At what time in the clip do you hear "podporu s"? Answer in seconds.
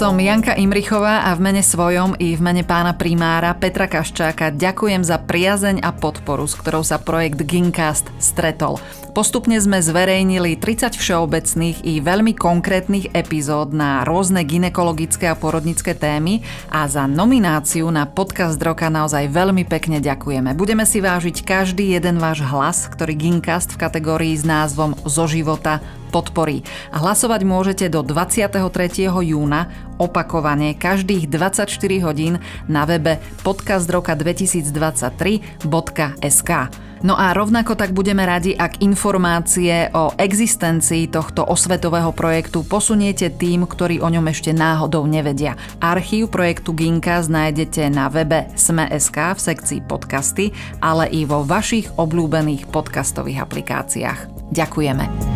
5.92-6.56